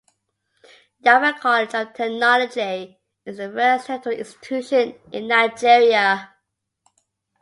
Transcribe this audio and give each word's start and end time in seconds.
Yaba 1.05 1.37
College 1.37 1.75
of 1.75 1.93
Technology 1.93 2.99
is 3.23 3.37
the 3.37 3.51
first 3.51 3.85
tertiary 3.85 4.17
institution 4.17 4.95
in 5.11 5.27
Nigeria. 5.27 6.33